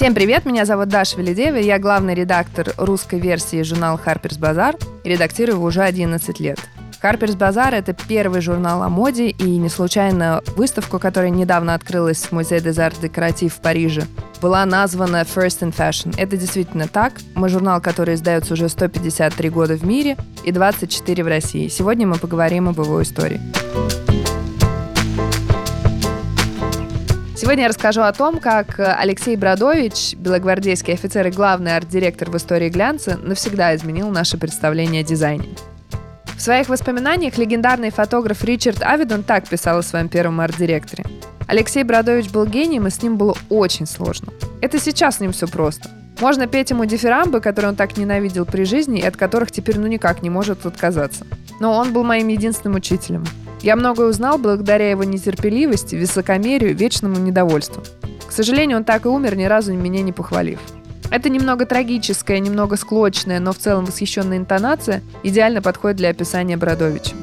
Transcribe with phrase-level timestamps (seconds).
[0.00, 5.10] Всем привет, меня зовут Даша Велидеева, я главный редактор русской версии журнала Harper's Bazaar и
[5.10, 6.58] редактирую уже 11 лет.
[7.02, 12.32] Harper's Bazaar— это первый журнал о моде, и не случайно выставку, которая недавно открылась в
[12.32, 14.04] Музее des Décoratifs в Париже,
[14.40, 16.14] была названа First in Fashion.
[16.16, 17.12] Это действительно так.
[17.34, 21.68] Мы журнал, который издается уже 153 года в мире и 24 в России.
[21.68, 23.38] Сегодня мы поговорим об его истории.
[27.40, 32.68] Сегодня я расскажу о том, как Алексей Бродович, белогвардейский офицер и главный арт-директор в истории
[32.68, 35.48] глянца, навсегда изменил наше представление о дизайне.
[36.36, 41.06] В своих воспоминаниях легендарный фотограф Ричард Авидон так писал о своем первом арт-директоре.
[41.46, 44.34] Алексей Бродович был гением, и с ним было очень сложно.
[44.60, 45.88] Это сейчас с ним все просто.
[46.20, 49.86] Можно петь ему дифирамбы, которые он так ненавидел при жизни и от которых теперь ну
[49.86, 51.26] никак не может отказаться.
[51.58, 53.24] Но он был моим единственным учителем.
[53.62, 57.82] Я многое узнал благодаря его нетерпеливости, высокомерию, вечному недовольству.
[58.26, 60.58] К сожалению, он так и умер, ни разу меня не похвалив.
[61.10, 67.14] Это немного трагическая, немного склочная, но в целом восхищенная интонация идеально подходит для описания Бродовича.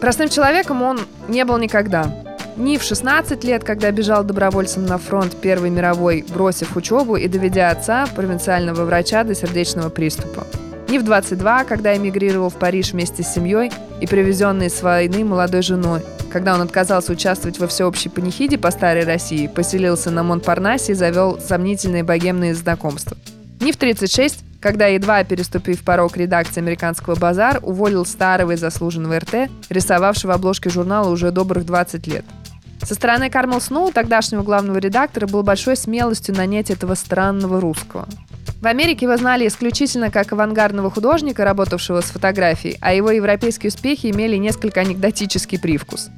[0.00, 2.14] Простым человеком он не был никогда.
[2.56, 7.70] Ни в 16 лет, когда бежал добровольцем на фронт Первой мировой, бросив учебу и доведя
[7.70, 10.46] отца, провинциального врача, до сердечного приступа
[10.88, 15.62] ни в 22, когда эмигрировал в Париж вместе с семьей и привезенный с войны молодой
[15.62, 20.94] женой, когда он отказался участвовать во всеобщей панихиде по старой России, поселился на Монпарнасе и
[20.94, 23.16] завел сомнительные богемные знакомства.
[23.60, 29.50] Ни в 36, когда, едва переступив порог редакции американского «Базар», уволил старого и заслуженного РТ,
[29.70, 32.24] рисовавшего обложки журнала уже добрых 20 лет.
[32.82, 38.06] Со стороны Кармел Сноу, тогдашнего главного редактора, был большой смелостью нанять этого странного русского.
[38.60, 44.10] В Америке его знали исключительно как авангардного художника, работавшего с фотографией, а его европейские успехи
[44.10, 46.08] имели несколько анекдотический привкус.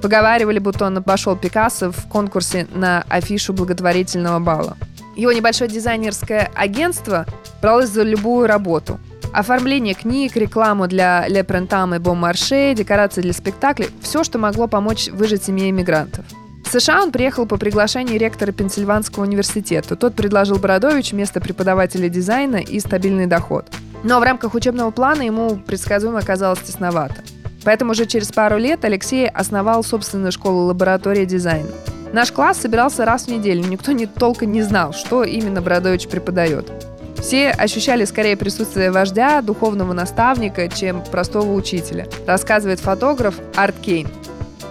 [0.00, 4.76] Поговаривали, будто он обошел Пикассо в конкурсе на афишу благотворительного бала.
[5.16, 7.26] Его небольшое дизайнерское агентство
[7.60, 9.00] бралось за любую работу.
[9.32, 14.68] Оформление книг, рекламу для Le Printemps и Bon Marché, декорации для спектаклей– все, что могло
[14.68, 16.24] помочь выжить семье иммигрантов.
[16.68, 19.96] В США он приехал по приглашению ректора Пенсильванского университета.
[19.96, 23.64] Тот предложил Бородовичу место преподавателя дизайна и стабильный доход.
[24.04, 27.22] Но в рамках учебного плана ему предсказуемо оказалось тесновато.
[27.64, 31.70] Поэтому уже через пару лет Алексей основал собственную школу лаборатории дизайна.
[32.12, 36.70] Наш класс собирался раз в неделю, никто не толком не знал, что именно Бородович преподает.
[37.16, 44.08] Все ощущали скорее присутствие вождя, духовного наставника, чем простого учителя, рассказывает фотограф Арт Кейн.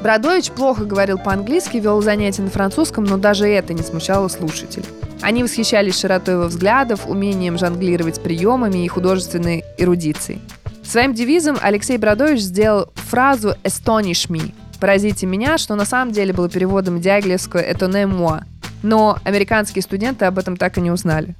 [0.07, 4.85] Бродович плохо говорил по-английски, вел занятия на французском, но даже это не смущало слушателей.
[5.19, 10.39] Они восхищались широтой его взглядов, умением жонглировать приемами и художественной эрудицией.
[10.81, 16.47] Своим девизом Алексей Бродович сделал фразу «Astonish me»– «Поразите меня», что на самом деле было
[16.47, 18.43] переводом диаглевского «Étonne moi».
[18.83, 21.35] Но американские студенты об этом так и не узнали.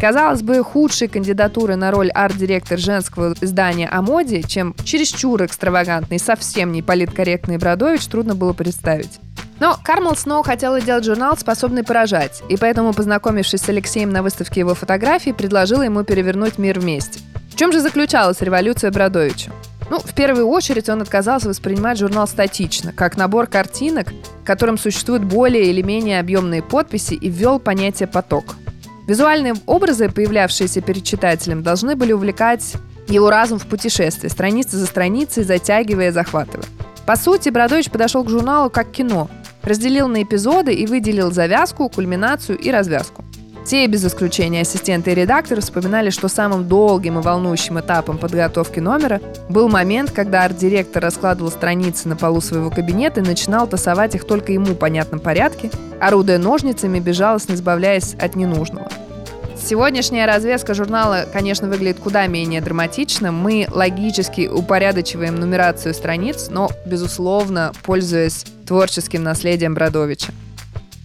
[0.00, 6.70] Казалось бы, худшей кандидатуры на роль арт-директор женского издания о моде, чем чересчур экстравагантный, совсем
[6.70, 9.18] не политкорректный Бродович, трудно было представить.
[9.58, 14.60] Но Кармел снова хотел сделать журнал, способный поражать, и поэтому, познакомившись с Алексеем на выставке
[14.60, 17.18] его фотографий, предложила ему перевернуть мир вместе.
[17.50, 19.50] В чем же заключалась революция Бродовича?
[19.90, 25.24] Ну, в первую очередь он отказался воспринимать журнал статично, как набор картинок, в котором существуют
[25.24, 28.54] более или менее объемные подписи, и ввел понятие «поток».
[29.08, 32.74] Визуальные образы, появлявшиеся перед читателем, должны были увлекать
[33.08, 36.66] его разум в путешествие, страница за страницей, затягивая захватывая.
[37.06, 39.30] По сути, Бродович подошел к журналу как кино,
[39.62, 43.24] разделил на эпизоды и выделил завязку, кульминацию и развязку.
[43.68, 49.20] Все, без исключения ассистенты и редакторы, вспоминали, что самым долгим и волнующим этапом подготовки номера
[49.50, 54.52] был момент, когда арт-директор раскладывал страницы на полу своего кабинета и начинал тасовать их только
[54.52, 55.70] ему понятном порядке,
[56.00, 58.88] орудуя ножницами, безжалостно избавляясь от ненужного.
[59.54, 63.32] Сегодняшняя развеска журнала, конечно, выглядит куда менее драматично.
[63.32, 70.32] Мы логически упорядочиваем нумерацию страниц, но, безусловно, пользуясь творческим наследием Бродовича.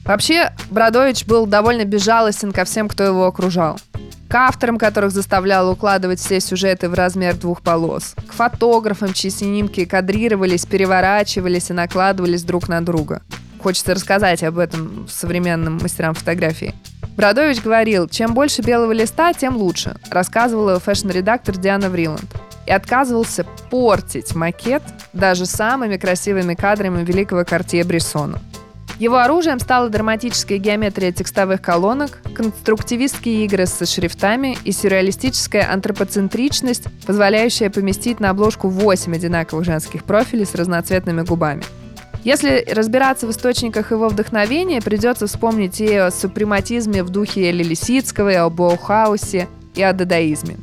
[0.06, 3.80] Вообще, Бродович был довольно безжалостен ко всем, кто его окружал.
[4.28, 8.16] К авторам, которых заставлял укладывать все сюжеты в размер двух полос.
[8.28, 13.22] К фотографам, чьи снимки кадрировались, переворачивались и накладывались друг на друга.
[13.62, 16.76] Хочется рассказать об этом современным мастерам фотографии.
[17.16, 22.26] Бродович говорил, чем больше белого листа, тем лучше, рассказывала фэшн-редактор Диана Вриланд.
[22.66, 24.82] И отказывался портить макет
[25.14, 28.42] даже самыми красивыми кадрами великого Кортье Брессона–
[29.00, 37.70] его оружием стала драматическая геометрия текстовых колонок, конструктивистские игры со шрифтами и сюрреалистическая антропоцентричность, позволяющая
[37.70, 41.64] поместить на обложку 8 одинаковых женских профилей с разноцветными губами.
[42.24, 48.36] Если разбираться в источниках его вдохновения, придется вспомнить и о супрематизме в духе Лилисицкого, и
[48.36, 50.58] о Боухаусе, и о дадаизме.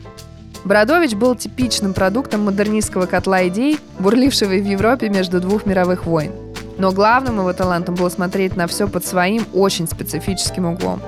[0.64, 6.32] Бродович был типичным продуктом модернистского котла идей, бурлившего в Европе между двух мировых войн.
[6.80, 11.02] Но главным его талантом было смотреть на все под своим очень специфическим углом.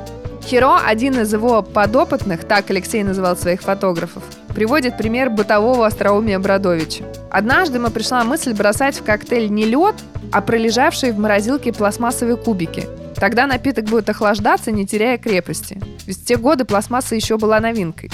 [0.45, 4.23] Хиро, один из его подопытных, так Алексей называл своих фотографов,
[4.55, 7.05] приводит пример бытового остроумия Бродовича.
[7.31, 9.95] Однажды ему пришла мысль бросать в коктейль не лед,
[10.31, 12.87] а пролежавшие в морозилке пластмассовые кубики.
[13.17, 15.81] Тогда напиток будет охлаждаться, не теряя крепости.
[16.05, 18.11] Ведь в те годы пластмасса еще была новинкой.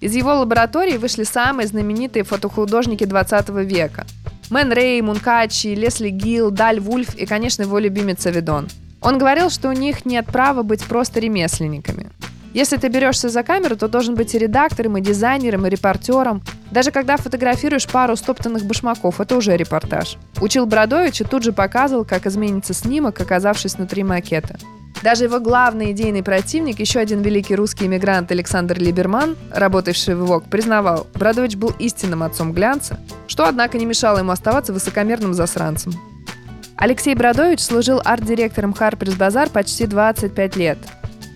[0.00, 4.06] Из его лаборатории вышли самые знаменитые фотохудожники 20 века.
[4.50, 8.68] Мэн Рэй, Мункачи, Лесли Гилл, Даль Вульф и, конечно, его любимец Авидон.
[9.00, 12.10] Он говорил, что у них нет права быть просто ремесленниками.
[12.52, 16.42] Если ты берешься за камеру, то должен быть и редактором, и дизайнером, и репортером.
[16.72, 20.16] Даже когда фотографируешь пару стоптанных башмаков, это уже репортаж.
[20.40, 24.58] Учил Бродович и тут же показывал, как изменится снимок, оказавшись внутри макета.
[25.02, 30.44] Даже его главный идейный противник, еще один великий русский иммигрант Александр Либерман, работавший в ВОК,
[30.44, 32.98] признавал, Бродович был истинным отцом глянца,
[33.40, 35.94] что, однако, не мешало ему оставаться высокомерным засранцем.
[36.76, 40.76] Алексей Бродович служил арт-директором Harper's Bazaar почти 25 лет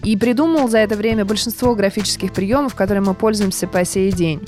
[0.03, 4.43] и придумал за это время большинство графических приемов, которыми мы пользуемся по сей день.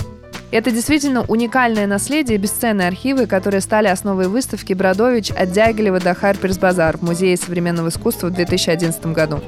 [0.51, 6.59] Это действительно уникальное наследие, бесценные архивы, которые стали основой выставки «Бродович от Дягилева до Харперс
[6.59, 9.41] Базар» в Музее современного искусства в 2011 году.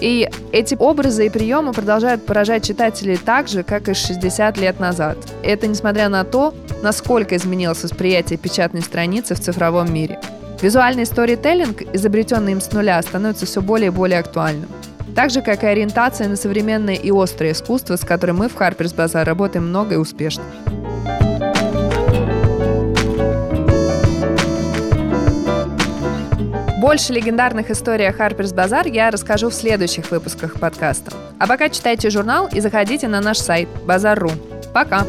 [0.00, 5.16] И эти образы и приемы продолжают поражать читателей так же, как и 60 лет назад.
[5.42, 6.52] И это несмотря на то,
[6.84, 10.20] насколько изменилось восприятие печатной страницы в цифровом мире.
[10.62, 14.68] Визуальный сторителлинг, изобретенный им с нуля, становится все более и более актуальным.
[15.16, 18.94] Так же, как и ориентация на современное и острое искусство, с которым мы в Harper's
[18.94, 20.44] Bazaar работаем много и успешно.
[26.80, 31.12] Больше легендарных историй о Harper's Bazaar я расскажу в следующих выпусках подкаста.
[31.38, 34.32] А пока читайте журнал и заходите на наш сайт Bazaar.ru.
[34.74, 35.06] Пока!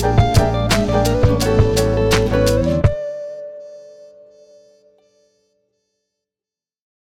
[0.00, 0.21] you